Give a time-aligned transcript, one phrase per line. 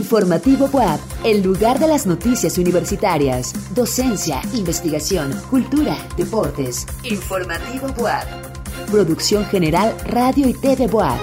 [0.00, 6.86] Informativo WAP, el lugar de las noticias universitarias, docencia, investigación, cultura, deportes.
[7.02, 8.24] Informativo WAP.
[8.90, 11.20] Producción General Radio y TV WAP.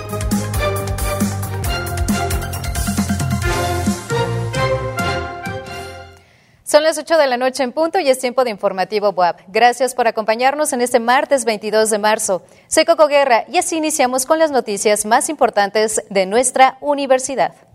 [6.64, 9.40] Son las 8 de la noche en punto y es tiempo de informativo WAP.
[9.48, 12.44] Gracias por acompañarnos en este martes 22 de marzo.
[12.68, 17.67] Soy Coco Guerra y así iniciamos con las noticias más importantes de nuestra universidad.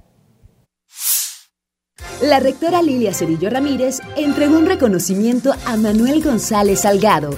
[2.22, 7.30] La rectora Lilia Cedillo Ramírez entregó un reconocimiento a Manuel González Salgado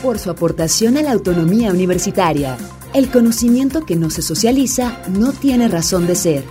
[0.00, 2.56] por su aportación a la autonomía universitaria.
[2.94, 6.44] El conocimiento que no se socializa no tiene razón de ser,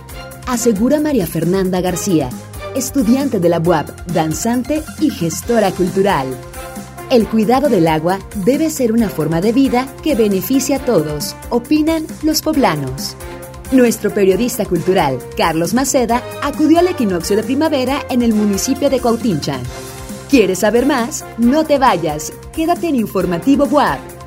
[0.46, 2.28] asegura María Fernanda García,
[2.76, 6.26] estudiante de la UAP, danzante y gestora cultural.
[7.10, 12.06] El cuidado del agua debe ser una forma de vida que beneficie a todos, opinan
[12.22, 13.16] los poblanos.
[13.70, 19.60] Nuestro periodista cultural, Carlos Maceda, acudió al equinoccio de primavera en el municipio de Cuautinchan.
[20.30, 21.22] ¿Quieres saber más?
[21.36, 22.32] No te vayas.
[22.54, 24.17] Quédate en Informativo WAP.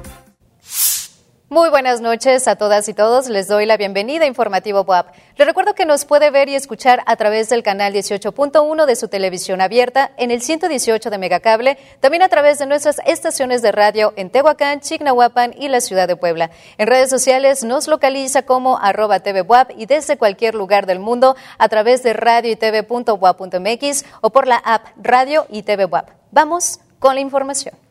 [1.51, 3.27] Muy buenas noches a todas y todos.
[3.27, 5.07] Les doy la bienvenida a Informativo WAP.
[5.35, 9.09] Les recuerdo que nos puede ver y escuchar a través del canal 18.1 de su
[9.09, 14.13] televisión abierta, en el 118 de Megacable, también a través de nuestras estaciones de radio
[14.15, 16.51] en Tehuacán, Chignahuapan y la ciudad de Puebla.
[16.77, 21.67] En redes sociales nos localiza como arroba TV y desde cualquier lugar del mundo a
[21.67, 25.85] través de radio y tv.wap.mx o por la app Radio y TV.
[26.31, 27.90] Vamos con la información.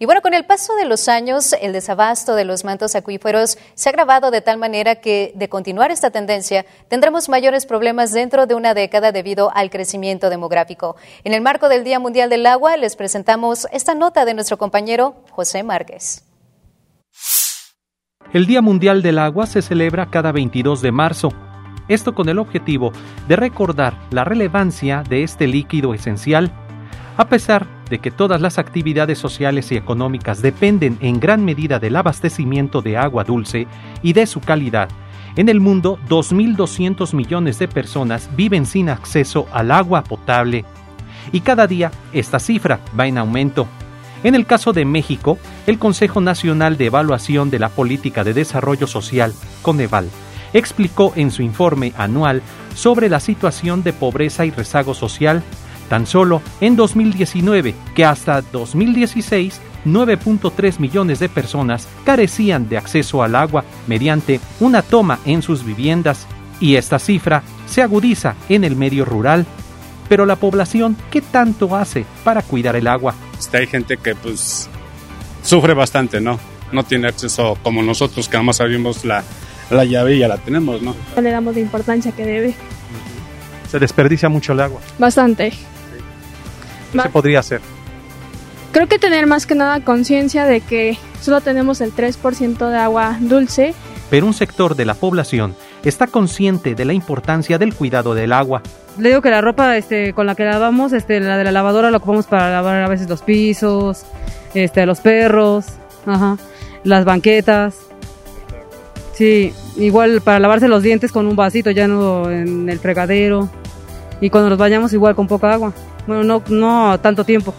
[0.00, 3.88] Y bueno, con el paso de los años, el desabasto de los mantos acuíferos se
[3.88, 8.54] ha agravado de tal manera que, de continuar esta tendencia, tendremos mayores problemas dentro de
[8.54, 10.94] una década debido al crecimiento demográfico.
[11.24, 15.16] En el marco del Día Mundial del Agua, les presentamos esta nota de nuestro compañero
[15.30, 16.24] José Márquez.
[18.32, 21.30] El Día Mundial del Agua se celebra cada 22 de marzo.
[21.88, 22.92] Esto con el objetivo
[23.26, 26.52] de recordar la relevancia de este líquido esencial.
[27.18, 31.96] A pesar de que todas las actividades sociales y económicas dependen en gran medida del
[31.96, 33.66] abastecimiento de agua dulce
[34.02, 34.88] y de su calidad,
[35.34, 40.64] en el mundo 2.200 millones de personas viven sin acceso al agua potable
[41.32, 43.66] y cada día esta cifra va en aumento.
[44.22, 48.86] En el caso de México, el Consejo Nacional de Evaluación de la Política de Desarrollo
[48.86, 50.08] Social, Coneval,
[50.52, 52.42] explicó en su informe anual
[52.76, 55.42] sobre la situación de pobreza y rezago social
[55.88, 63.34] Tan solo en 2019, que hasta 2016 9.3 millones de personas carecían de acceso al
[63.34, 66.26] agua mediante una toma en sus viviendas
[66.60, 69.46] y esta cifra se agudiza en el medio rural.
[70.08, 73.14] Pero la población, ¿qué tanto hace para cuidar el agua?
[73.52, 74.68] Hay gente que pues
[75.42, 76.38] sufre bastante, ¿no?
[76.72, 79.22] No tiene acceso como nosotros que más abrimos la,
[79.70, 80.94] la llave y ya la tenemos, ¿no?
[81.14, 82.54] No le damos la importancia que debe.
[83.70, 84.80] Se desperdicia mucho el agua.
[84.98, 85.52] Bastante.
[86.92, 87.60] ¿Qué se podría hacer?
[88.72, 93.16] Creo que tener más que nada conciencia de que solo tenemos el 3% de agua
[93.20, 93.74] dulce.
[94.10, 95.54] Pero un sector de la población
[95.84, 98.62] está consciente de la importancia del cuidado del agua.
[98.98, 101.90] Le digo que la ropa este, con la que lavamos, este, la de la lavadora
[101.90, 104.04] la ocupamos para lavar a veces los pisos,
[104.54, 105.66] este, los perros,
[106.06, 106.36] ajá,
[106.84, 107.76] las banquetas.
[109.12, 113.48] Sí, igual para lavarse los dientes con un vasito ya no en el fregadero.
[114.20, 115.72] Y cuando nos bañamos igual con poca agua.
[116.08, 117.52] Bueno, no, no tanto tiempo.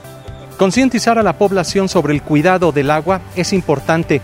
[0.57, 4.23] Concientizar a la población sobre el cuidado del agua es importante,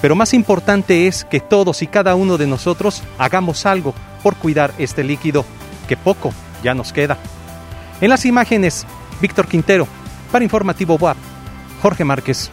[0.00, 3.92] pero más importante es que todos y cada uno de nosotros hagamos algo
[4.22, 5.44] por cuidar este líquido,
[5.88, 7.18] que poco ya nos queda.
[8.00, 8.86] En las imágenes,
[9.20, 9.88] Víctor Quintero,
[10.30, 11.16] para Informativo WAP,
[11.82, 12.52] Jorge Márquez.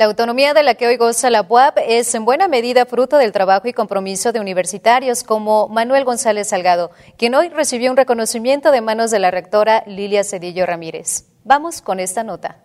[0.00, 3.32] La autonomía de la que hoy goza la UAP es en buena medida fruto del
[3.32, 8.80] trabajo y compromiso de universitarios como Manuel González Salgado, quien hoy recibió un reconocimiento de
[8.80, 11.26] manos de la rectora Lilia Cedillo Ramírez.
[11.44, 12.64] Vamos con esta nota.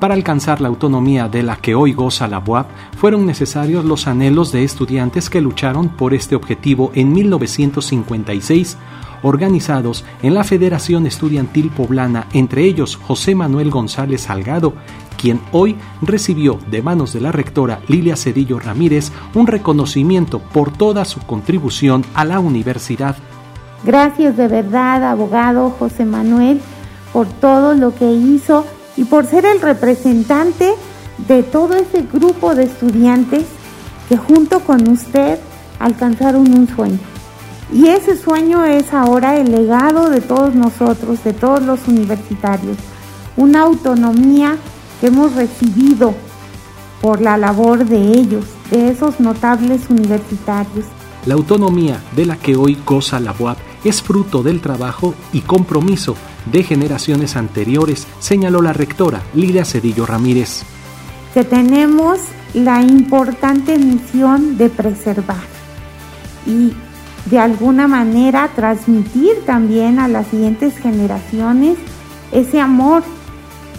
[0.00, 2.66] Para alcanzar la autonomía de la que hoy goza la UAP,
[2.98, 8.76] fueron necesarios los anhelos de estudiantes que lucharon por este objetivo en 1956
[9.26, 14.74] organizados en la Federación Estudiantil Poblana, entre ellos José Manuel González Salgado,
[15.16, 21.04] quien hoy recibió de manos de la rectora Lilia Cedillo Ramírez un reconocimiento por toda
[21.04, 23.16] su contribución a la universidad.
[23.84, 26.60] Gracias de verdad, abogado José Manuel,
[27.12, 28.64] por todo lo que hizo
[28.96, 30.72] y por ser el representante
[31.26, 33.44] de todo ese grupo de estudiantes
[34.08, 35.38] que junto con usted
[35.80, 37.15] alcanzaron un sueño.
[37.72, 42.76] Y ese sueño es ahora el legado de todos nosotros, de todos los universitarios,
[43.36, 44.56] una autonomía
[45.00, 46.14] que hemos recibido
[47.02, 50.86] por la labor de ellos, de esos notables universitarios.
[51.26, 56.16] La autonomía de la que hoy goza la UAP es fruto del trabajo y compromiso
[56.50, 60.62] de generaciones anteriores, señaló la rectora Lilia Cedillo Ramírez.
[61.34, 62.20] Que tenemos
[62.54, 65.44] la importante misión de preservar
[66.46, 66.72] y
[67.26, 71.76] de alguna manera transmitir también a las siguientes generaciones
[72.32, 73.02] ese amor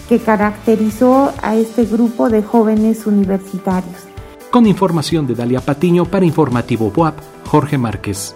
[0.10, 4.08] que caracterizó a este grupo de jóvenes universitarios.
[4.52, 8.36] Con información de Dalia Patiño para Informativo BOAP, Jorge Márquez.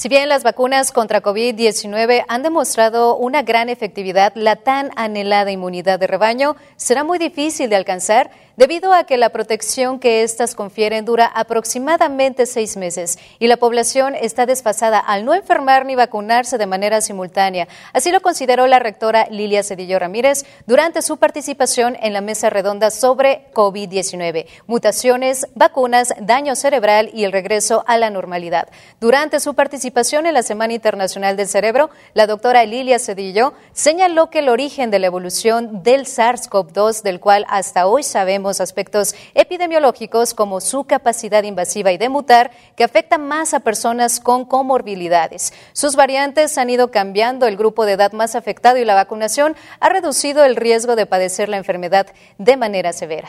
[0.00, 6.00] Si bien las vacunas contra COVID-19 han demostrado una gran efectividad, la tan anhelada inmunidad
[6.00, 8.30] de rebaño será muy difícil de alcanzar
[8.60, 14.14] debido a que la protección que éstas confieren dura aproximadamente seis meses y la población
[14.14, 17.68] está desfasada al no enfermar ni vacunarse de manera simultánea.
[17.94, 22.90] Así lo consideró la rectora Lilia Cedillo Ramírez durante su participación en la mesa redonda
[22.90, 28.68] sobre COVID-19, mutaciones, vacunas, daño cerebral y el regreso a la normalidad.
[29.00, 34.40] Durante su participación en la Semana Internacional del Cerebro, la doctora Lilia Cedillo señaló que
[34.40, 40.60] el origen de la evolución del SARS-CoV-2, del cual hasta hoy sabemos aspectos epidemiológicos como
[40.60, 45.52] su capacidad invasiva y de mutar, que afecta más a personas con comorbilidades.
[45.74, 49.88] Sus variantes han ido cambiando el grupo de edad más afectado y la vacunación ha
[49.90, 52.06] reducido el riesgo de padecer la enfermedad
[52.38, 53.28] de manera severa.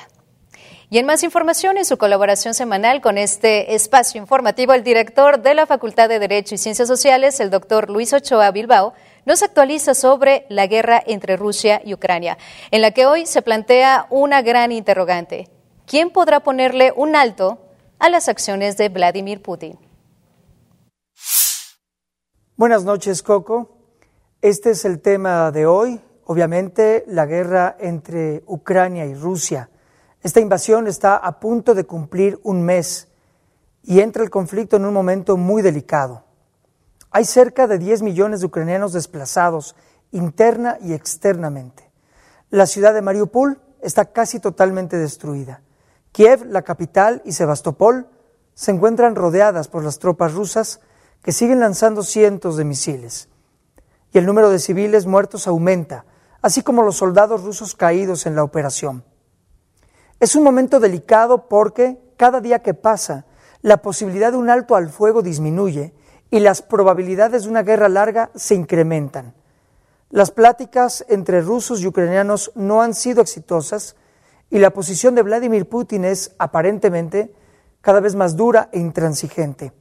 [0.94, 5.54] Y en más información, en su colaboración semanal con este espacio informativo, el director de
[5.54, 8.94] la Facultad de Derecho y Ciencias Sociales, el doctor Luis Ochoa Bilbao,
[9.26, 12.38] nos actualiza sobre la guerra entre Rusia y Ucrania,
[12.72, 15.50] en la que hoy se plantea una gran interrogante.
[15.86, 17.60] ¿Quién podrá ponerle un alto
[18.00, 19.78] a las acciones de Vladimir Putin?
[22.56, 23.78] Buenas noches, Coco.
[24.42, 29.70] Este es el tema de hoy, obviamente la guerra entre Ucrania y Rusia.
[30.24, 33.08] Esta invasión está a punto de cumplir un mes
[33.84, 36.24] y entra el conflicto en un momento muy delicado.
[37.12, 39.76] Hay cerca de 10 millones de ucranianos desplazados
[40.12, 41.92] interna y externamente.
[42.50, 45.62] La ciudad de Mariupol está casi totalmente destruida.
[46.12, 48.08] Kiev, la capital, y Sebastopol
[48.54, 50.82] se encuentran rodeadas por las tropas rusas
[51.22, 53.30] que siguen lanzando cientos de misiles.
[54.14, 56.06] Y el número de civiles muertos aumenta,
[56.42, 59.04] así como los soldados rusos caídos en la operación.
[60.20, 63.26] Es un momento delicado porque cada día que pasa,
[63.62, 65.94] la posibilidad de un alto al fuego disminuye
[66.32, 69.36] y las probabilidades de una guerra larga se incrementan.
[70.10, 73.96] Las pláticas entre rusos y ucranianos no han sido exitosas
[74.50, 77.34] y la posición de Vladimir Putin es aparentemente
[77.82, 79.74] cada vez más dura e intransigente.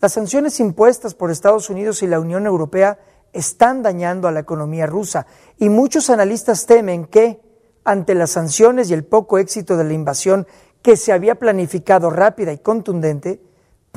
[0.00, 2.98] Las sanciones impuestas por Estados Unidos y la Unión Europea
[3.32, 5.26] están dañando a la economía rusa
[5.58, 7.40] y muchos analistas temen que,
[7.84, 10.46] ante las sanciones y el poco éxito de la invasión
[10.82, 13.40] que se había planificado rápida y contundente,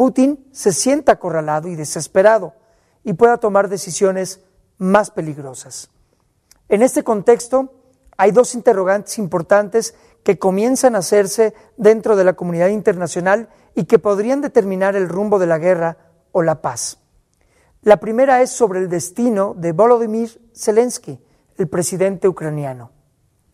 [0.02, 2.56] Putin se sienta acorralado y desesperado
[3.04, 4.44] y pueda tomar decisiones
[4.80, 5.92] más peligrosas.
[6.70, 7.72] En este contexto,
[8.18, 9.94] hay dos interrogantes importantes
[10.24, 15.38] que comienzan a hacerse dentro de la comunidad internacional y que podrían determinar el rumbo
[15.38, 15.98] de la guerra
[16.32, 16.98] o la paz.
[17.84, 21.24] La primera es sobre el destino de Volodymyr Zelensky,
[21.58, 22.90] el presidente ucraniano.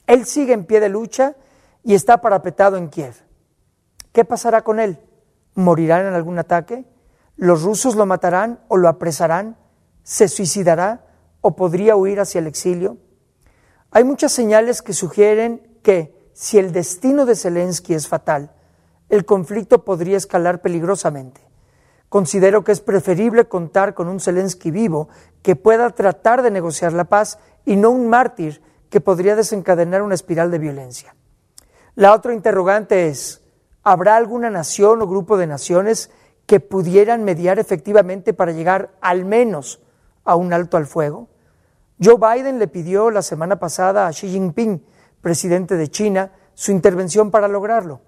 [0.05, 1.35] Él sigue en pie de lucha
[1.83, 3.15] y está parapetado en Kiev.
[4.13, 4.97] ¿Qué pasará con él?
[5.57, 6.85] Morirá en algún ataque,
[7.35, 9.57] los rusos lo matarán o lo apresarán,
[10.03, 11.05] se suicidará
[11.41, 12.97] o podría huir hacia el exilio.
[13.91, 18.51] Hay muchas señales que sugieren que si el destino de Zelensky es fatal,
[19.09, 21.41] el conflicto podría escalar peligrosamente.
[22.09, 25.09] Considero que es preferible contar con un Zelensky vivo
[25.41, 30.15] que pueda tratar de negociar la paz y no un mártir que podría desencadenar una
[30.15, 31.15] espiral de violencia.
[31.95, 33.41] La otra interrogante es,
[33.87, 36.11] ¿Habrá alguna nación o grupo de naciones
[36.45, 39.79] que pudieran mediar efectivamente para llegar al menos
[40.25, 41.29] a un alto al fuego?
[41.97, 44.83] Joe Biden le pidió la semana pasada a Xi Jinping,
[45.21, 48.01] presidente de China, su intervención para lograrlo.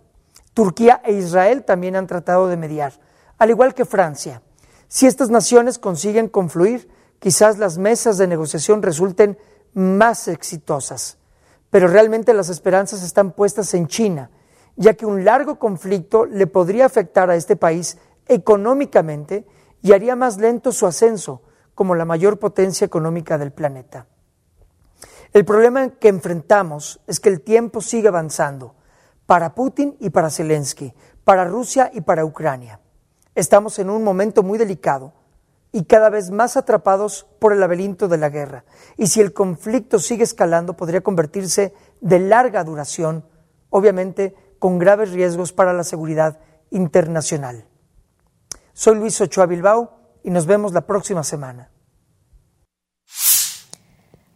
[0.54, 3.00] Turquía e Israel también han tratado de mediar,
[3.38, 4.42] al igual que Francia.
[4.90, 9.38] Si estas naciones consiguen confluir, quizás las mesas de negociación resulten
[9.74, 11.20] más exitosas.
[11.70, 14.30] Pero realmente las esperanzas están puestas en China,
[14.80, 19.46] ya que un largo conflicto le podría afectar a este país económicamente
[19.82, 21.42] y haría más lento su ascenso
[21.76, 24.08] como la mayor potencia económica del planeta.
[25.34, 28.76] El problema que enfrentamos es que el tiempo sigue avanzando
[29.26, 30.94] para Putin y para Zelensky,
[31.26, 32.80] para Rusia y para Ucrania.
[33.36, 35.12] Estamos en un momento muy delicado
[35.74, 38.64] y cada vez más atrapados por el laberinto de la guerra.
[38.96, 43.26] Y si el conflicto sigue escalando, podría convertirse de larga duración
[43.70, 46.40] obviamente con graves riesgos para la seguridad
[46.70, 47.66] internacional.
[48.74, 51.72] Soy Luis Ochoa Bilbao y nos vemos la próxima semana.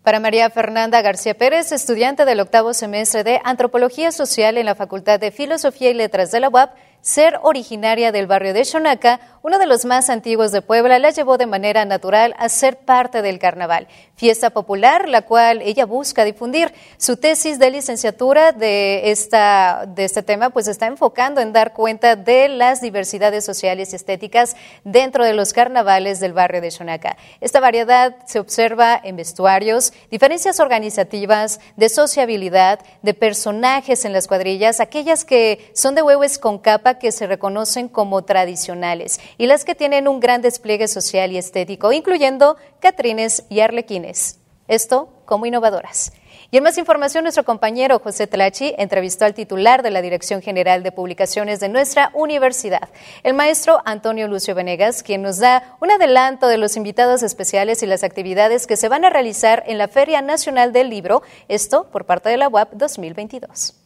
[0.03, 5.17] Para María Fernanda García Pérez, estudiante del octavo semestre de Antropología Social en la Facultad
[5.17, 9.65] de Filosofía y Letras de la UAP, ser originaria del barrio de Xonaca, uno de
[9.65, 13.89] los más antiguos de Puebla, la llevó de manera natural a ser parte del carnaval,
[14.15, 16.73] fiesta popular, la cual ella busca difundir.
[16.95, 22.15] Su tesis de licenciatura de, esta, de este tema pues está enfocando en dar cuenta
[22.15, 24.55] de las diversidades sociales y estéticas
[24.85, 27.17] dentro de los carnavales del barrio de Xonaca.
[27.41, 34.79] Esta variedad se observa en vestuarios, diferencias organizativas, de sociabilidad, de personajes en las cuadrillas,
[34.79, 39.75] aquellas que son de huevos con capa que se reconocen como tradicionales y las que
[39.75, 44.39] tienen un gran despliegue social y estético, incluyendo catrines y arlequines.
[44.67, 46.13] Esto como innovadoras.
[46.53, 50.83] Y en más información, nuestro compañero José Tlachi entrevistó al titular de la Dirección General
[50.83, 52.89] de Publicaciones de nuestra universidad,
[53.23, 57.87] el maestro Antonio Lucio Venegas, quien nos da un adelanto de los invitados especiales y
[57.87, 62.05] las actividades que se van a realizar en la Feria Nacional del Libro, esto por
[62.05, 63.82] parte de la UAP 2022.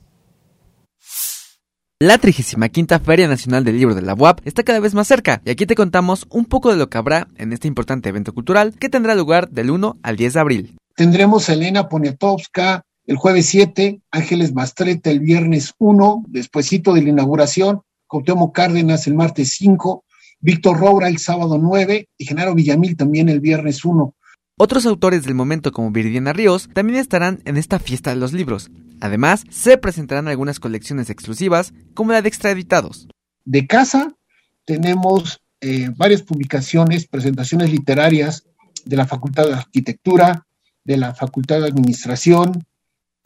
[1.99, 5.49] La 35 Feria Nacional del Libro de la UAP está cada vez más cerca y
[5.49, 8.87] aquí te contamos un poco de lo que habrá en este importante evento cultural que
[8.87, 10.75] tendrá lugar del 1 al 10 de abril.
[10.95, 17.09] Tendremos a Elena Poniatowska el jueves 7, Ángeles Mastreta el viernes 1, despuesito de la
[17.09, 20.03] inauguración, Cautemo Cárdenas el martes 5,
[20.39, 24.13] Víctor Roura el sábado 9 y Genaro Villamil también el viernes 1.
[24.59, 28.71] Otros autores del momento como Viridiana Ríos también estarán en esta fiesta de los libros.
[28.99, 33.07] Además, se presentarán algunas colecciones exclusivas como la de extraditados.
[33.45, 34.15] De casa
[34.65, 38.47] tenemos eh, varias publicaciones, presentaciones literarias
[38.83, 40.47] de la Facultad de Arquitectura,
[40.83, 42.65] de la Facultad de Administración,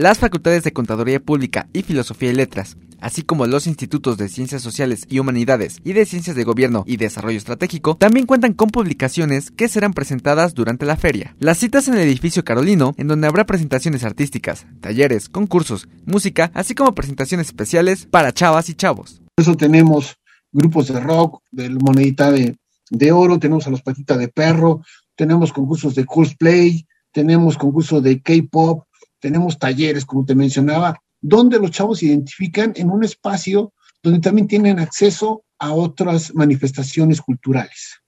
[0.01, 4.63] las facultades de Contaduría Pública y Filosofía y Letras, así como los institutos de Ciencias
[4.63, 9.51] Sociales y Humanidades y de Ciencias de Gobierno y Desarrollo Estratégico, también cuentan con publicaciones
[9.51, 11.35] que serán presentadas durante la feria.
[11.39, 16.73] Las citas en el edificio Carolino, en donde habrá presentaciones artísticas, talleres, concursos, música, así
[16.73, 19.21] como presentaciones especiales para chavas y chavos.
[19.35, 20.15] Por eso tenemos
[20.51, 22.57] grupos de rock, del monedita de,
[22.89, 24.81] de oro, tenemos a los patitas de perro,
[25.15, 28.85] tenemos concursos de cosplay, tenemos concursos de K-pop,
[29.21, 33.73] tenemos talleres, como te mencionaba, donde los chavos se identifican en un espacio
[34.03, 38.01] donde también tienen acceso a otras manifestaciones culturales.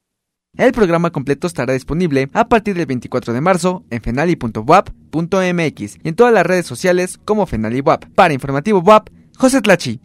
[0.58, 6.16] El programa completo estará disponible a partir del 24 de marzo en fenali.wap.mx y en
[6.16, 8.06] todas las redes sociales como FenaliWap.
[8.14, 10.00] Para Informativo WAP, José Tlachi.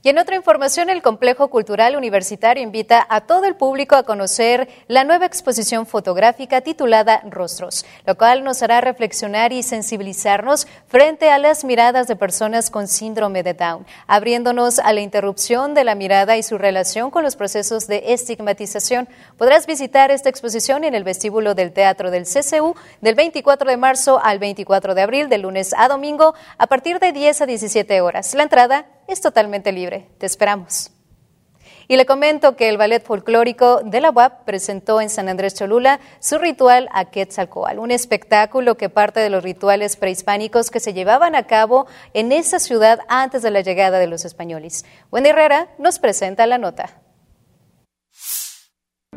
[0.00, 4.68] Y en otra información, el Complejo Cultural Universitario invita a todo el público a conocer
[4.86, 11.38] la nueva exposición fotográfica titulada Rostros, lo cual nos hará reflexionar y sensibilizarnos frente a
[11.38, 16.36] las miradas de personas con síndrome de Down, abriéndonos a la interrupción de la mirada
[16.36, 19.08] y su relación con los procesos de estigmatización.
[19.36, 24.20] Podrás visitar esta exposición en el vestíbulo del Teatro del CCU del 24 de marzo
[24.22, 28.32] al 24 de abril, de lunes a domingo, a partir de 10 a 17 horas.
[28.34, 30.06] La entrada es totalmente libre.
[30.18, 30.92] Te esperamos.
[31.90, 36.00] Y le comento que el ballet folclórico de la UAP presentó en San Andrés Cholula
[36.20, 41.34] su ritual a Quetzalcoatl, un espectáculo que parte de los rituales prehispánicos que se llevaban
[41.34, 44.84] a cabo en esa ciudad antes de la llegada de los españoles.
[45.10, 47.00] Wendy Herrera nos presenta la nota.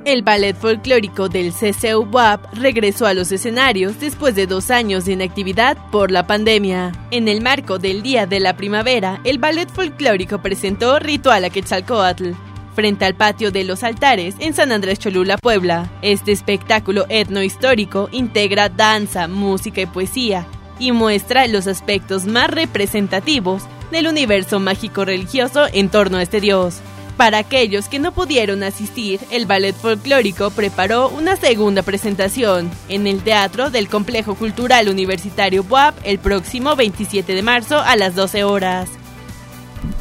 [0.04, 5.78] El ballet folclórico del CCU-WAP regresó a los escenarios después de dos años de inactividad
[5.92, 6.92] por la pandemia.
[7.12, 12.32] En el marco del Día de la Primavera, el ballet folclórico presentó Ritual a Quetzalcoatl,
[12.74, 15.92] frente al patio de los altares en San Andrés Cholula, Puebla.
[16.02, 20.48] Este espectáculo etnohistórico integra danza, música y poesía
[20.80, 26.82] y muestra los aspectos más representativos del universo mágico religioso en torno a este dios.
[27.22, 33.22] Para aquellos que no pudieron asistir, el ballet folclórico preparó una segunda presentación en el
[33.22, 38.90] Teatro del Complejo Cultural Universitario BUAP el próximo 27 de marzo a las 12 horas.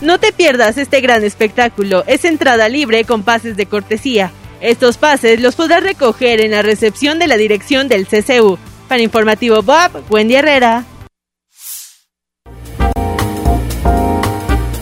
[0.00, 4.32] No te pierdas este gran espectáculo, es entrada libre con pases de cortesía.
[4.62, 8.58] Estos pases los podrás recoger en la recepción de la dirección del CCU.
[8.88, 10.86] Para Informativo BUAP, Wendy Herrera.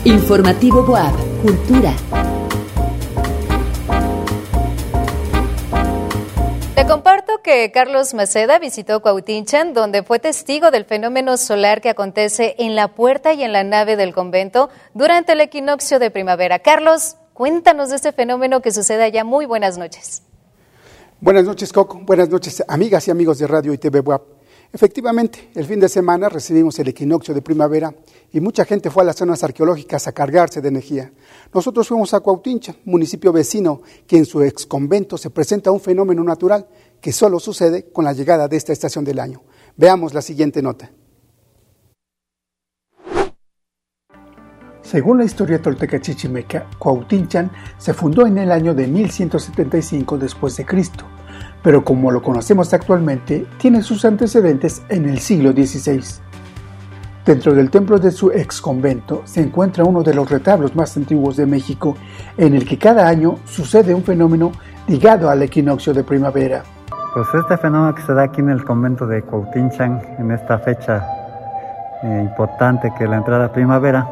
[0.05, 1.93] Informativo BUAP, Cultura.
[7.73, 13.33] Carlos Maceda visitó Cuautinchan, donde fue testigo del fenómeno solar que acontece en la puerta
[13.33, 16.59] y en la nave del convento durante el equinoccio de primavera.
[16.59, 19.23] Carlos, cuéntanos de este fenómeno que sucede allá.
[19.23, 20.21] Muy buenas noches.
[21.19, 21.99] Buenas noches, Coco.
[22.03, 24.03] Buenas noches, amigas y amigos de Radio y TV.
[24.71, 27.91] Efectivamente, el fin de semana recibimos el equinoccio de primavera
[28.31, 31.11] y mucha gente fue a las zonas arqueológicas a cargarse de energía.
[31.51, 36.23] Nosotros fuimos a Cuautincha, municipio vecino, que en su ex convento se presenta un fenómeno
[36.23, 36.67] natural
[37.01, 39.41] que solo sucede con la llegada de esta estación del año.
[39.75, 40.91] Veamos la siguiente nota.
[44.83, 50.65] Según la historia tolteca chichimeca, Cuautinchan se fundó en el año de 1175 después de
[50.65, 51.05] Cristo
[51.61, 56.01] pero como lo conocemos actualmente, tiene sus antecedentes en el siglo XVI.
[57.25, 61.35] Dentro del templo de su ex convento se encuentra uno de los retablos más antiguos
[61.35, 61.95] de México,
[62.37, 64.51] en el que cada año sucede un fenómeno
[64.87, 66.63] ligado al equinoccio de primavera.
[67.13, 71.05] Pues este fenómeno que se da aquí en el convento de Cuautinchan, en esta fecha
[72.01, 74.09] eh, importante que es la entrada primavera,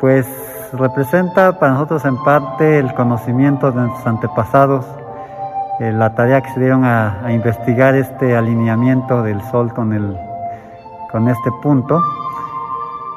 [0.00, 0.26] pues
[0.72, 4.84] representa para nosotros en parte el conocimiento de nuestros antepasados
[5.80, 10.16] eh, la tarea que se dieron a, investigar este alineamiento del Sol con, el,
[11.12, 12.02] con este punto,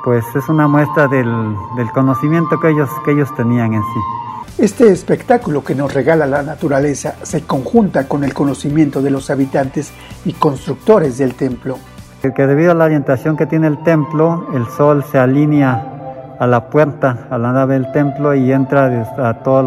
[0.03, 4.63] pues es una muestra del, del conocimiento que ellos, que ellos tenían en sí.
[4.63, 9.91] Este espectáculo que nos regala la naturaleza se conjunta con el conocimiento de los habitantes
[10.23, 11.79] y constructores del templo.
[12.21, 16.69] Que debido a la orientación que tiene el templo, el sol se alinea a la
[16.69, 19.63] puerta, a la nave del templo y entra a todo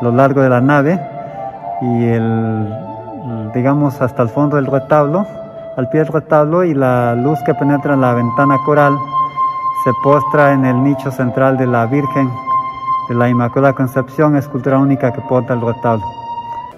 [0.00, 1.15] lo largo de la nave
[1.80, 5.26] y el, digamos, hasta el fondo del retablo,
[5.76, 8.96] al pie del retablo y la luz que penetra en la ventana coral
[9.84, 12.30] se postra en el nicho central de la Virgen
[13.08, 16.04] de la Inmaculada Concepción, escultura única que porta el retablo.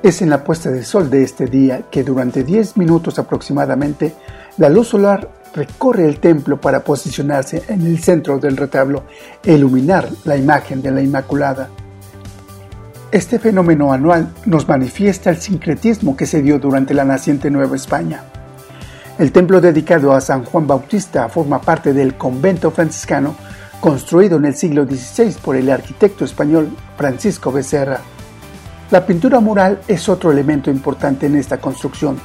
[0.02, 4.14] Es en la puesta de sol de este día que durante 10 minutos aproximadamente
[4.58, 9.04] la luz solar recorre el templo para posicionarse en el centro del retablo
[9.42, 11.68] e iluminar la imagen de la Inmaculada.
[13.10, 18.20] Este fenómeno anual nos manifiesta el sincretismo que se dio durante la naciente Nueva España.
[19.18, 23.34] El templo dedicado a San Juan Bautista forma parte del convento franciscano
[23.80, 28.00] construido en el siglo XVI por el arquitecto español Francisco Becerra.
[28.90, 32.18] La pintura mural es otro elemento importante en esta construcción.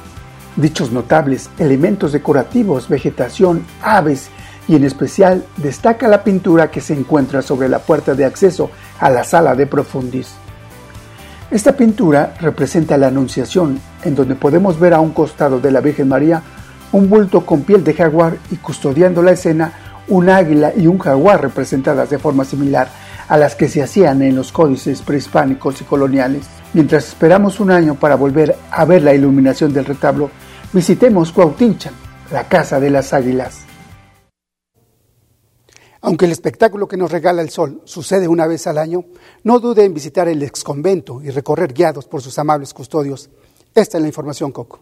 [0.54, 4.28] Dichos notables elementos decorativos, vegetación, aves
[4.68, 8.70] y en especial destaca la pintura que se encuentra sobre la puerta de acceso
[9.00, 10.43] a la sala de profundis.
[11.54, 16.08] Esta pintura representa la Anunciación, en donde podemos ver a un costado de la Virgen
[16.08, 16.42] María
[16.90, 19.72] un bulto con piel de jaguar y custodiando la escena
[20.08, 22.88] un águila y un jaguar representadas de forma similar
[23.28, 26.44] a las que se hacían en los códices prehispánicos y coloniales.
[26.72, 30.32] Mientras esperamos un año para volver a ver la iluminación del retablo,
[30.72, 31.94] visitemos Cuautinchan,
[32.32, 33.63] la casa de las águilas.
[36.06, 39.06] Aunque el espectáculo que nos regala el sol sucede una vez al año,
[39.42, 43.30] no dude en visitar el exconvento y recorrer guiados por sus amables custodios.
[43.74, 44.80] Esta es la información, Coco.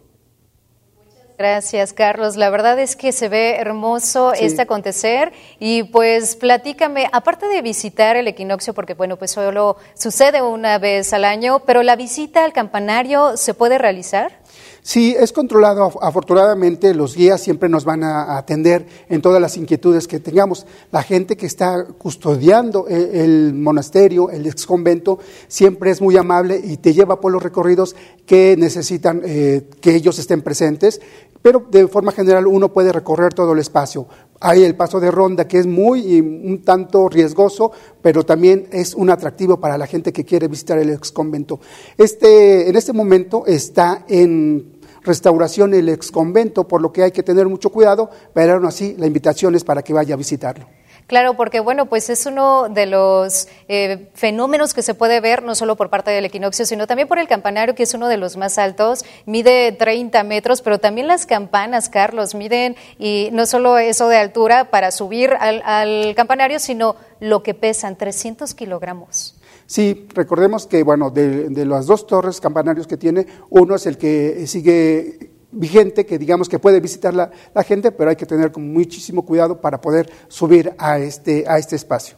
[1.37, 2.35] Gracias, Carlos.
[2.35, 8.17] La verdad es que se ve hermoso este acontecer y pues platícame, aparte de visitar
[8.17, 12.51] el equinoccio, porque bueno, pues solo sucede una vez al año, pero la visita al
[12.51, 14.42] campanario se puede realizar?
[14.85, 15.93] Sí, es controlado.
[16.01, 20.65] Afortunadamente, los guías siempre nos van a atender en todas las inquietudes que tengamos.
[20.91, 26.59] La gente que está custodiando e, el monasterio, el ex convento, siempre es muy amable
[26.61, 30.99] y te lleva por los recorridos que necesitan eh, que ellos estén presentes.
[31.41, 34.07] Pero de forma general uno puede recorrer todo el espacio.
[34.41, 39.09] Hay el paso de ronda que es muy un tanto riesgoso, pero también es un
[39.09, 41.61] atractivo para la gente que quiere visitar el ex convento.
[41.97, 44.72] Este, en este momento está en
[45.03, 48.95] restauración el ex convento, por lo que hay que tener mucho cuidado, pero aún así
[48.97, 50.65] la invitación es para que vaya a visitarlo.
[51.07, 55.53] Claro, porque bueno, pues es uno de los eh, fenómenos que se puede ver no
[55.53, 58.37] solo por parte del equinoccio, sino también por el campanario, que es uno de los
[58.37, 64.07] más altos, mide 30 metros, pero también las campanas, Carlos, miden, y no solo eso
[64.07, 69.32] de altura para subir al, al campanario, sino lo que pesan, 300 kilogramos.
[69.65, 74.45] Sí, recordemos que, bueno, de, las dos torres campanarios que tiene, uno es el que
[74.47, 77.31] sigue vigente, que digamos que puede visitar la,
[77.63, 82.17] gente, pero hay que tener muchísimo cuidado para poder subir a este, a este espacio.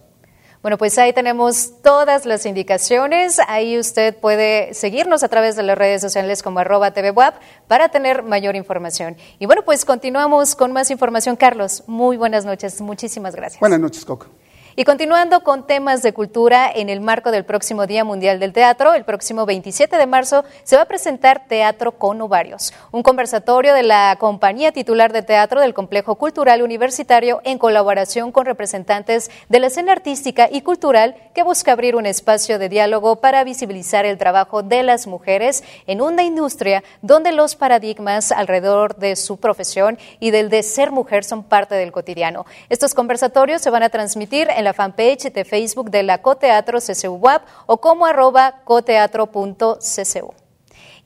[0.65, 3.39] Bueno, pues ahí tenemos todas las indicaciones.
[3.47, 7.35] Ahí usted puede seguirnos a través de las redes sociales como arroba TVWAP
[7.67, 9.15] para tener mayor información.
[9.37, 11.35] Y bueno, pues continuamos con más información.
[11.35, 12.81] Carlos, muy buenas noches.
[12.81, 13.59] Muchísimas gracias.
[13.59, 14.25] Buenas noches, Coco.
[14.77, 18.93] Y continuando con temas de cultura, en el marco del próximo Día Mundial del Teatro,
[18.93, 23.83] el próximo 27 de marzo se va a presentar Teatro con Ovarios, un conversatorio de
[23.83, 29.67] la compañía titular de teatro del Complejo Cultural Universitario en colaboración con representantes de la
[29.67, 34.61] escena artística y cultural que busca abrir un espacio de diálogo para visibilizar el trabajo
[34.61, 40.49] de las mujeres en una industria donde los paradigmas alrededor de su profesión y del
[40.49, 42.45] de ser mujer son parte del cotidiano.
[42.67, 47.21] Estos conversatorios se van a transmitir en la fanpage de Facebook de la Coteatro CCU
[47.65, 50.33] o como arroba coteatro.ccu.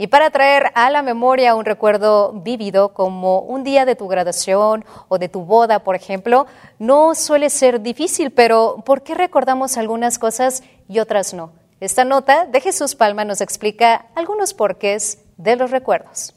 [0.02, 4.86] Y para traer a la memoria un recuerdo vívido como un día de tu graduación
[5.10, 6.48] o de tu boda, por ejemplo,
[6.80, 11.52] no suele ser difícil, pero ¿por qué recordamos algunas cosas y otras no?
[11.82, 16.34] Esta nota de Jesús Palma nos explica algunos porqués de los recuerdos.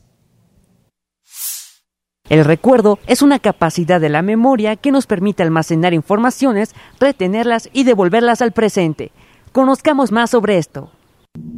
[2.28, 7.82] El recuerdo es una capacidad de la memoria que nos permite almacenar informaciones, retenerlas y
[7.82, 9.10] devolverlas al presente.
[9.50, 10.90] Conozcamos más sobre esto.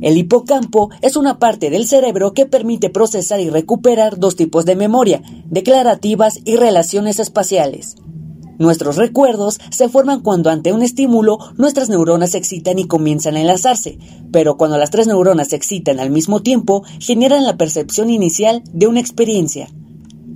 [0.00, 4.74] El hipocampo es una parte del cerebro que permite procesar y recuperar dos tipos de
[4.74, 7.96] memoria, declarativas y relaciones espaciales.
[8.58, 13.40] Nuestros recuerdos se forman cuando ante un estímulo nuestras neuronas se excitan y comienzan a
[13.40, 13.98] enlazarse,
[14.32, 18.86] pero cuando las tres neuronas se excitan al mismo tiempo generan la percepción inicial de
[18.86, 19.68] una experiencia.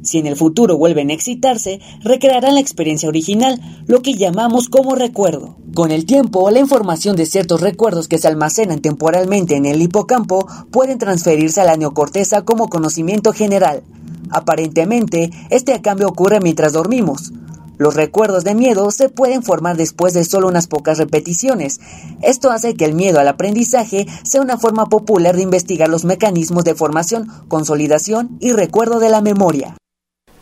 [0.02, 4.94] Si en el futuro vuelven a excitarse, recrearán la experiencia original, lo que llamamos como
[4.94, 5.56] recuerdo.
[5.74, 10.46] Con el tiempo, la información de ciertos recuerdos que se almacenan temporalmente en el hipocampo
[10.70, 13.82] pueden transferirse a la neocorteza como conocimiento general.
[14.30, 17.32] Aparentemente, este cambio ocurre mientras dormimos.
[17.78, 21.80] Los recuerdos de miedo se pueden formar después de solo unas pocas repeticiones.
[22.22, 26.64] Esto hace que el miedo al aprendizaje sea una forma popular de investigar los mecanismos
[26.64, 29.76] de formación, consolidación y recuerdo de la memoria.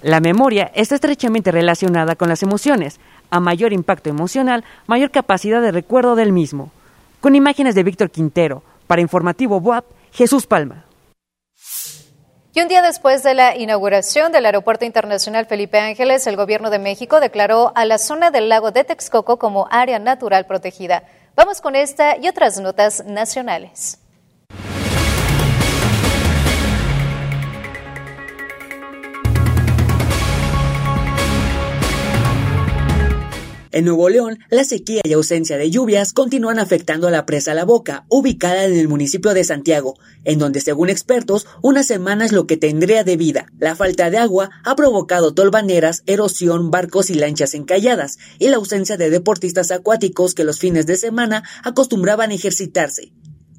[0.02, 3.00] La memoria está estrechamente relacionada con las emociones.
[3.30, 6.70] A mayor impacto emocional, mayor capacidad de recuerdo del mismo.
[7.20, 10.84] Con imágenes de Víctor Quintero, para Informativo BUAP, Jesús Palma.
[12.54, 16.78] Y un día después de la inauguración del Aeropuerto Internacional Felipe Ángeles, el Gobierno de
[16.78, 21.02] México declaró a la zona del lago de Texcoco como área natural protegida.
[21.34, 23.98] Vamos con esta y otras notas nacionales.
[33.76, 37.66] En Nuevo León, la sequía y ausencia de lluvias continúan afectando a la presa La
[37.66, 42.46] Boca, ubicada en el municipio de Santiago, en donde según expertos, una semana es lo
[42.46, 43.52] que tendría de vida.
[43.58, 48.96] La falta de agua ha provocado tolvaneras, erosión, barcos y lanchas encalladas, y la ausencia
[48.96, 53.12] de deportistas acuáticos que los fines de semana acostumbraban ejercitarse.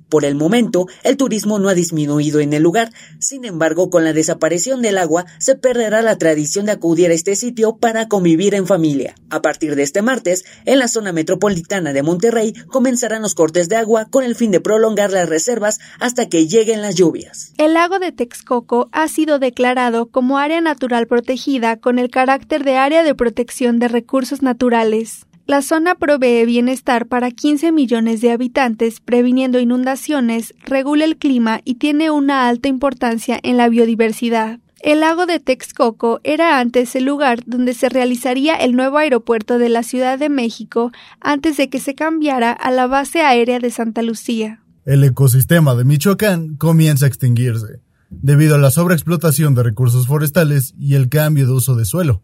[0.10, 2.92] Por el momento, el turismo no ha disminuido en el lugar.
[3.20, 7.36] Sin embargo, con la desaparición del agua, se perderá la tradición de acudir a este
[7.36, 9.16] sitio para convivir en familia.
[9.30, 13.76] A partir de este martes, en la zona metropolitana de Monterrey, comenzarán los cortes de
[13.76, 17.54] agua con el fin de prolongar las reservas hasta que lleguen las lluvias.
[17.58, 22.78] El lago de Texcoco ha sido declarado como área natural protegida con el carácter de
[22.78, 25.27] área de protección de recursos naturales.
[25.48, 31.76] La zona provee bienestar para 15 millones de habitantes, previniendo inundaciones, regula el clima y
[31.76, 34.60] tiene una alta importancia en la biodiversidad.
[34.82, 39.70] El lago de Texcoco era antes el lugar donde se realizaría el nuevo aeropuerto de
[39.70, 44.02] la Ciudad de México antes de que se cambiara a la base aérea de Santa
[44.02, 44.62] Lucía.
[44.84, 47.80] El ecosistema de Michoacán comienza a extinguirse,
[48.10, 52.22] debido a la sobreexplotación de recursos forestales y el cambio de uso de suelo.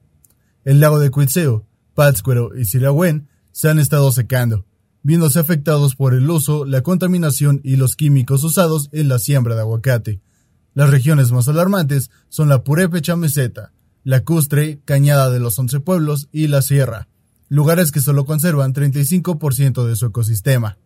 [0.66, 4.66] El lago de Cuitzeo Pátzcuaro y Silagüen se han estado secando,
[5.04, 9.62] viéndose afectados por el uso, la contaminación y los químicos usados en la siembra de
[9.62, 10.22] aguacate.
[10.74, 16.30] Las regiones más alarmantes son la Purépecha Meseta, la Custre, Cañada de los Once Pueblos
[16.32, 17.08] y la Sierra,
[17.48, 20.78] lugares que solo conservan 35% de su ecosistema.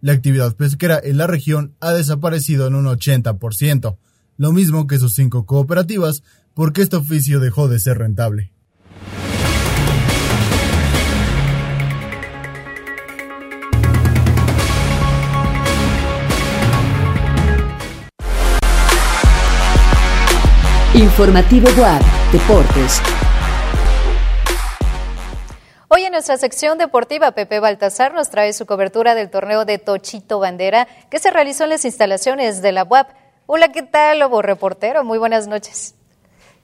[0.00, 3.98] La actividad pesquera en la región ha desaparecido en un 80%,
[4.38, 6.22] lo mismo que sus cinco cooperativas,
[6.54, 8.55] porque este oficio dejó de ser rentable.
[20.96, 22.00] Informativo WAP,
[22.32, 23.02] Deportes.
[25.88, 30.38] Hoy en nuestra sección deportiva, Pepe Baltasar nos trae su cobertura del torneo de Tochito
[30.38, 33.10] Bandera que se realizó en las instalaciones de la UAP.
[33.44, 35.04] Hola, ¿qué tal, Lobo Reportero?
[35.04, 35.96] Muy buenas noches.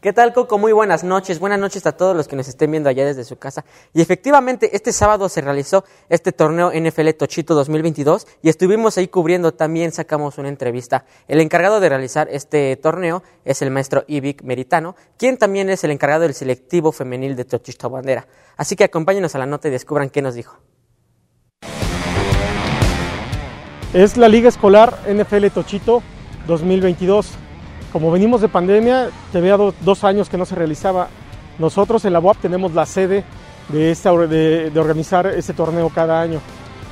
[0.02, 0.58] ¿Qué tal, Coco?
[0.58, 1.38] Muy buenas noches.
[1.38, 3.64] Buenas noches a todos los que nos estén viendo allá desde su casa.
[3.94, 9.54] Y efectivamente, este sábado se realizó este torneo NFL Tochito 2022 y estuvimos ahí cubriendo.
[9.54, 11.04] También sacamos una entrevista.
[11.28, 15.92] El encargado de realizar este torneo es el maestro Ivic Meritano, quien también es el
[15.92, 18.26] encargado del selectivo femenil de Tochito Bandera.
[18.56, 20.58] Así que acompáñenos a la nota y descubran qué nos dijo.
[23.94, 26.02] Es la Liga Escolar NFL Tochito
[26.48, 27.38] 2022
[27.92, 31.08] como venimos de pandemia, te había dos años que no se realizaba.
[31.58, 33.22] Nosotros en la UAP tenemos la sede
[33.68, 36.40] de, esta, de, organizar este torneo cada año.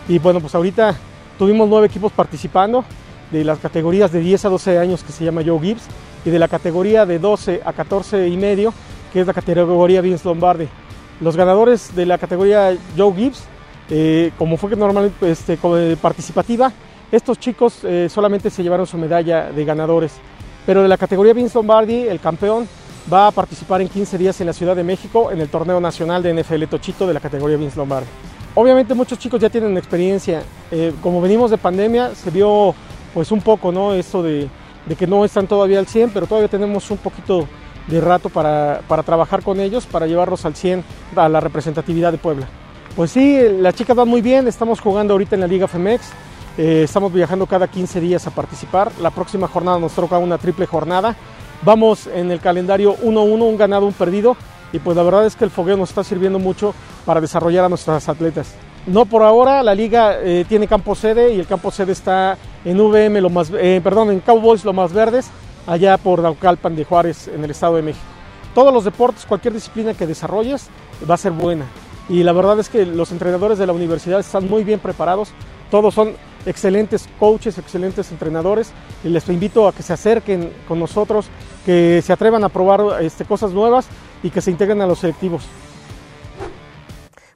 [0.08, 0.94] Y bueno, pues ahorita
[1.38, 2.84] tuvimos nueve equipos participando
[3.30, 5.84] de las categorías de 10 a 12 años que se llama Joe Gibbs
[6.26, 8.74] y de la categoría de 12 a 14 y medio
[9.12, 10.68] que es la categoría Vince Lombardi.
[11.20, 13.44] Los ganadores de la categoría Joe Gibbs,
[13.88, 15.56] eh, como fue normalmente este,
[15.96, 16.72] participativa,
[17.10, 20.12] estos chicos eh, solamente se llevaron su medalla de ganadores.
[20.66, 22.68] Pero de la categoría Vince Lombardi, el campeón
[23.12, 26.22] va a participar en 15 días en la Ciudad de México en el torneo nacional
[26.22, 28.08] de NFL Tochito de la categoría Vince Lombardi.
[28.54, 30.42] Obviamente muchos chicos ya tienen experiencia.
[30.70, 32.74] Eh, como venimos de pandemia, se vio
[33.14, 33.94] pues un poco, ¿no?
[33.94, 34.48] Esto de,
[34.86, 37.46] de, que no están todavía al 100, pero todavía tenemos un poquito
[37.86, 40.84] de rato para, para, trabajar con ellos, para llevarlos al 100
[41.16, 42.48] a la representatividad de Puebla.
[42.96, 46.10] Pues sí, las chicas van muy bien, estamos jugando ahorita en la Liga Femex,
[46.58, 50.66] eh, estamos viajando cada 15 días a participar, la próxima jornada nos toca una triple
[50.66, 51.16] jornada,
[51.62, 54.36] vamos en el calendario 1-1, un ganado, un perdido,
[54.72, 57.68] y pues la verdad es que el fogueo nos está sirviendo mucho para desarrollar a
[57.68, 58.54] nuestras atletas.
[58.86, 62.80] No por ahora, la liga eh, tiene campo sede y el campo sede está en
[62.80, 65.30] VM, lo más, eh, perdón, en Cowboys lo más verdes,
[65.66, 68.04] allá por Naucalpan de Juárez, en el Estado de México.
[68.54, 70.68] Todos los deportes, cualquier disciplina que desarrolles
[71.08, 71.66] va a ser buena.
[72.08, 75.30] Y la verdad es que los entrenadores de la universidad están muy bien preparados,
[75.70, 76.14] todos son
[76.46, 78.72] excelentes coaches, excelentes entrenadores
[79.04, 81.26] y les invito a que se acerquen con nosotros,
[81.64, 83.86] que se atrevan a probar este, cosas nuevas
[84.22, 85.44] y que se integren a los selectivos.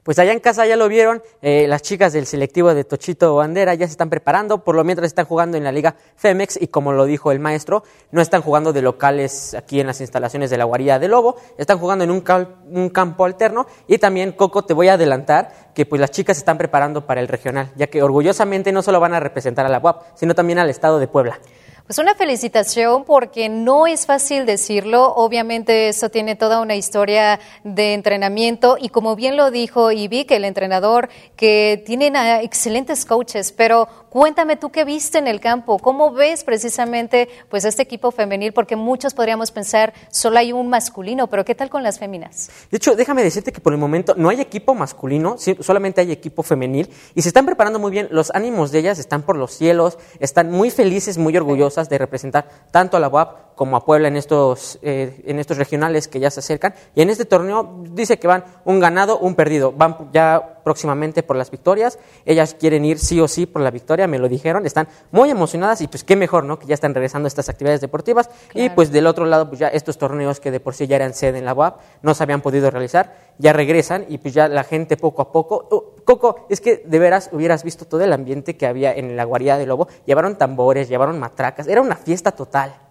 [0.05, 3.73] Pues allá en casa ya lo vieron, eh, las chicas del selectivo de Tochito Bandera
[3.73, 6.93] ya se están preparando, por lo mientras están jugando en la Liga Femex y como
[6.93, 10.65] lo dijo el maestro, no están jugando de locales aquí en las instalaciones de la
[10.65, 12.23] Guarida de Lobo, están jugando en un,
[12.69, 16.41] un campo alterno y también, Coco, te voy a adelantar que pues las chicas se
[16.41, 19.79] están preparando para el regional, ya que orgullosamente no solo van a representar a la
[19.79, 21.39] UAP, sino también al estado de Puebla.
[21.87, 25.13] Pues una felicitación porque no es fácil decirlo.
[25.13, 30.37] Obviamente eso tiene toda una historia de entrenamiento y como bien lo dijo Ivy, que
[30.37, 36.11] el entrenador, que tienen excelentes coaches, pero cuéntame tú qué viste en el campo, cómo
[36.11, 41.45] ves precisamente pues este equipo femenil, porque muchos podríamos pensar solo hay un masculino, pero
[41.45, 42.49] ¿qué tal con las féminas?
[42.71, 46.41] De hecho, déjame decirte que por el momento no hay equipo masculino, solamente hay equipo
[46.41, 48.07] femenil y se están preparando muy bien.
[48.09, 52.47] Los ánimos de ellas están por los cielos, están muy felices, muy orgullosas de representar
[52.71, 56.29] tanto a la UAP como a Puebla en estos, eh, en estos regionales que ya
[56.29, 56.73] se acercan.
[56.93, 59.71] Y en este torneo dice que van un ganado, un perdido.
[59.71, 61.99] Van ya próximamente por las victorias.
[62.25, 64.65] Ellas quieren ir sí o sí por la victoria, me lo dijeron.
[64.65, 66.59] Están muy emocionadas y pues qué mejor, ¿no?
[66.59, 68.29] Que ya están regresando a estas actividades deportivas.
[68.53, 71.13] Y pues del otro lado, pues ya estos torneos que de por sí ya eran
[71.13, 74.63] sede en la UAP, no se habían podido realizar, ya regresan y pues ya la
[74.63, 75.67] gente poco a poco.
[75.71, 79.23] Oh, Coco, es que de veras hubieras visto todo el ambiente que había en la
[79.23, 79.87] guarida de lobo.
[80.05, 82.84] Llevaron tambores, llevaron matracas, era una fiesta total.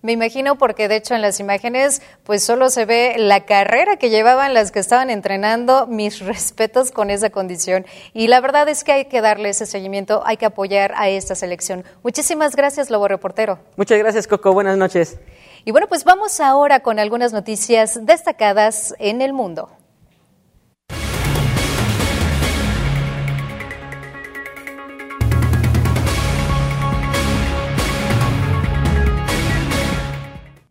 [0.00, 4.10] Me imagino porque de hecho en las imágenes pues solo se ve la carrera que
[4.10, 7.84] llevaban las que estaban entrenando, mis respetos con esa condición
[8.14, 11.34] y la verdad es que hay que darle ese seguimiento, hay que apoyar a esta
[11.34, 11.84] selección.
[12.04, 13.58] Muchísimas gracias, Lobo Reportero.
[13.76, 15.18] Muchas gracias, Coco, buenas noches.
[15.64, 19.68] Y bueno, pues vamos ahora con algunas noticias destacadas en el mundo.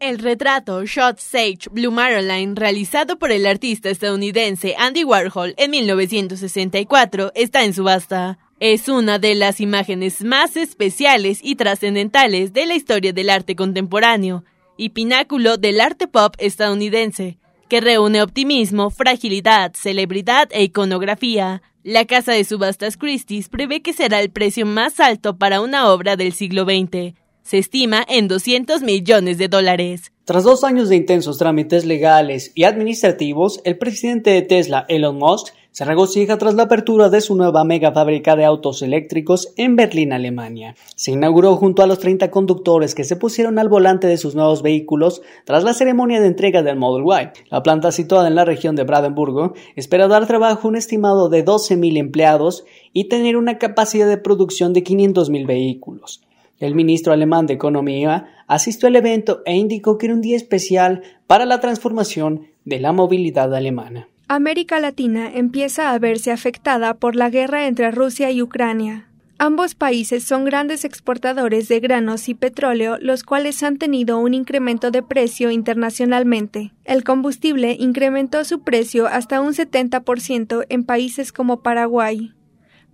[0.07, 7.33] El retrato Shot Sage Blue Marilyn, realizado por el artista estadounidense Andy Warhol en 1964,
[7.35, 8.39] está en subasta.
[8.61, 14.45] Es una de las imágenes más especiales y trascendentales de la historia del arte contemporáneo
[14.77, 21.61] y pináculo del arte pop estadounidense, que reúne optimismo, fragilidad, celebridad e iconografía.
[21.83, 26.15] La casa de subastas Christie's prevé que será el precio más alto para una obra
[26.15, 27.13] del siglo XX,
[27.47, 30.11] se estima en 200 millones de dólares.
[30.25, 35.53] Tras dos años de intensos trámites legales y administrativos, el presidente de Tesla, Elon Musk,
[35.71, 40.11] se regocija tras la apertura de su nueva mega fábrica de autos eléctricos en Berlín,
[40.11, 40.75] Alemania.
[40.95, 44.61] Se inauguró junto a los 30 conductores que se pusieron al volante de sus nuevos
[44.61, 47.45] vehículos tras la ceremonia de entrega del Model Y.
[47.49, 51.45] La planta situada en la región de Brandenburgo espera dar trabajo a un estimado de
[51.45, 56.26] 12.000 empleados y tener una capacidad de producción de 500.000 vehículos.
[56.59, 61.03] El ministro alemán de Economía asistió al evento e indicó que era un día especial
[61.27, 64.07] para la transformación de la movilidad alemana.
[64.27, 69.07] América Latina empieza a verse afectada por la guerra entre Rusia y Ucrania.
[69.39, 74.89] Ambos países son grandes exportadores de granos y petróleo, los cuales han tenido un incremento
[74.89, 76.73] de precio internacionalmente.
[76.85, 82.33] El combustible incrementó su precio hasta un 70% en países como Paraguay.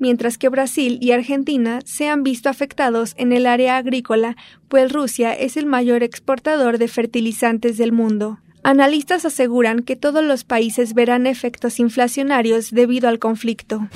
[0.04, 4.36] Mientras que Brasil y Argentina se han visto afectados en el área agrícola,
[4.68, 8.38] pues Rusia es el mayor exportador de fertilizantes del mundo.
[8.64, 13.88] Analistas aseguran que todos los países verán efectos inflacionarios debido al conflicto.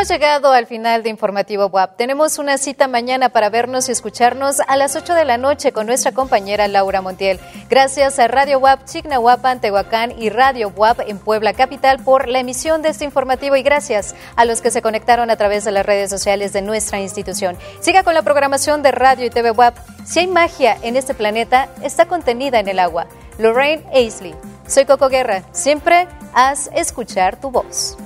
[0.00, 1.98] Hemos llegado al final de Informativo WAP.
[1.98, 5.86] Tenemos una cita mañana para vernos y escucharnos a las 8 de la noche con
[5.86, 7.38] nuestra compañera Laura Montiel.
[7.68, 12.80] Gracias a Radio WAP Chignahuapan, Tehuacán y Radio WAP en Puebla Capital por la emisión
[12.80, 16.08] de este informativo y gracias a los que se conectaron a través de las redes
[16.08, 17.58] sociales de nuestra institución.
[17.80, 19.76] Siga con la programación de Radio y TV WAP.
[20.06, 23.06] Si hay magia en este planeta, está contenida en el agua.
[23.36, 24.34] Lorraine Aisley.
[24.66, 25.42] Soy Coco Guerra.
[25.52, 27.98] Siempre haz escuchar tu voz.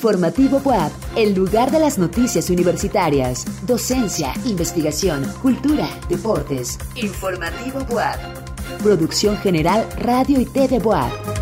[0.00, 6.78] Informativo WAP, el lugar de las noticias universitarias, docencia, investigación, cultura, deportes.
[6.94, 8.18] Informativo WAP.
[8.82, 11.39] Producción General Radio y TV WAP.